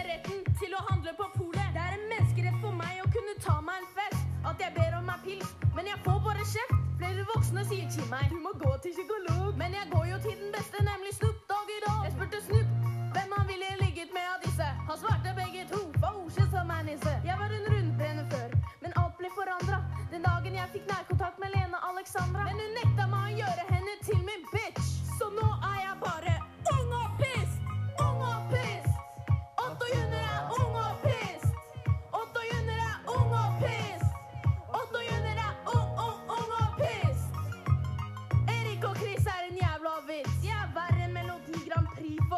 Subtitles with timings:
[0.00, 1.72] med retten til å handle på polet.
[1.74, 4.22] Det er en menneskerett for meg å kunne ta meg en fest.
[4.48, 6.76] At jeg ber om meg pils, men jeg får bare kjeft.
[7.00, 9.50] Flere voksne sier til meg du må gå til psykolog.
[9.60, 12.00] Men jeg går jo til den beste, nemlig Snoop Dogg i dag.
[12.06, 12.72] Jeg spurte Snoop
[13.14, 14.68] hvem han ville ligget med av disse.
[14.88, 17.14] Han svarte begge to, var ordskjelt som er nisse.
[17.28, 19.82] Jeg var en rundbrenner før, men alt ble forandra
[20.14, 22.48] den dagen jeg fikk nærkontakt med Lene Alexandra.
[22.48, 24.79] Men hun nekta meg å gjøre henne til min bitch.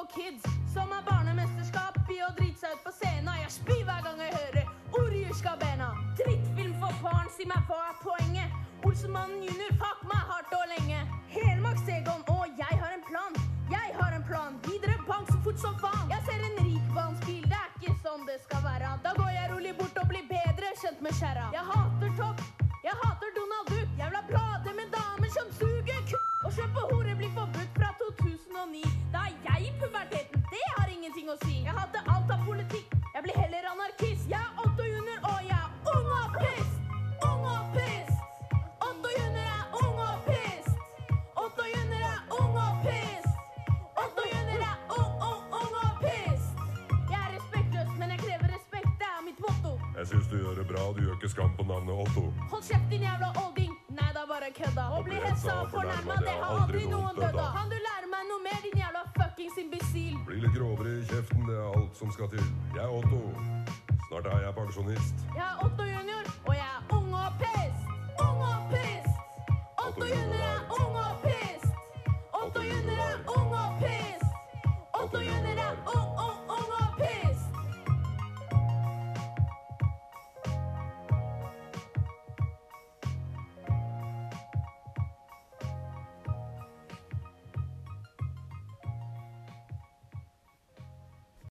[0.09, 0.43] Kids.
[0.75, 3.31] Som er barnemesterskap i å drite seg ut på scenen.
[3.43, 5.89] Jeg spyr hver gang jeg hører Orjurskabena.
[6.19, 8.57] Drittfilm for barn, si meg hva er poenget?
[8.83, 11.03] Olsenmannen junior, fuck meg hardt og lenge.
[11.33, 13.39] Helmaks Egon, og jeg har en plan.
[13.71, 14.59] Jeg har en plan.
[14.67, 16.11] Videre bank så fort som faen.
[16.11, 18.97] Jeg ser en rikmannsbil, det er ikke sånn det skal være.
[19.07, 21.53] Da går jeg rolig bort og blir bedre kjent med skjæra.
[21.55, 22.52] Jeg hater topp.
[50.03, 50.83] Jeg syns du gjør det bra.
[50.97, 52.25] Du gjør ikke skam på navnet Otto.
[52.51, 53.71] Hold kjeft, din jævla olding.
[53.95, 54.87] Nei, da bare kødda.
[54.99, 57.53] Å bli hetsa og fornærma, det har aldri noen dødd av.
[57.55, 60.17] Kan du lære meg noe mer, din jævla fuckings imbisil?
[60.27, 62.43] Bli litt grovere i kjeften, det er alt som skal til.
[62.75, 63.23] Jeg er Otto.
[64.09, 65.23] Snart er jeg pensjonist.
[65.37, 67.32] Jeg er Otto junior, og jeg er ung og